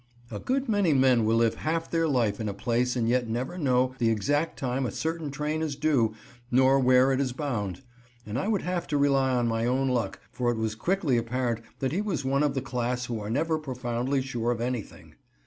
A 0.31 0.39
good 0.39 0.67
many 0.67 0.93
men 0.93 1.25
will 1.25 1.35
live 1.37 1.53
half 1.53 1.91
their 1.91 2.07
life 2.07 2.39
in 2.39 2.49
a 2.49 2.55
place 2.55 2.95
and 2.95 3.07
yet 3.07 3.29
never 3.29 3.55
know 3.55 3.93
the 3.99 4.09
exact 4.09 4.57
time 4.57 4.87
a 4.87 4.91
certain 4.91 5.29
train 5.29 5.61
is 5.61 5.75
due, 5.75 6.15
nor 6.49 6.79
where 6.79 7.11
it 7.11 7.21
is 7.21 7.33
bound, 7.33 7.83
and 8.25 8.39
I 8.39 8.47
would 8.47 8.63
have 8.63 8.87
to 8.87 8.97
rely 8.97 9.29
on 9.29 9.45
my 9.47 9.67
own 9.67 9.89
luck, 9.89 10.19
for 10.31 10.49
it 10.49 10.57
was 10.57 10.73
quickly 10.73 11.17
apparent 11.17 11.63
that 11.77 11.91
he 11.91 12.01
was 12.01 12.25
one 12.25 12.41
of 12.41 12.55
the 12.55 12.63
class 12.63 13.05
who 13.05 13.19
are 13.19 13.29
never 13.29 13.59
profoundly 13.59 14.23
sure 14.23 14.49
of 14.49 14.59
anything. 14.59 15.13